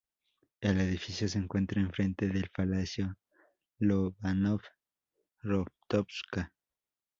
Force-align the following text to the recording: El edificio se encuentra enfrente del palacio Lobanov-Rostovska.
El 0.61 0.81
edificio 0.81 1.27
se 1.27 1.37
encuentra 1.37 1.79
enfrente 1.79 2.27
del 2.27 2.49
palacio 2.49 3.17
Lobanov-Rostovska. 3.79 6.51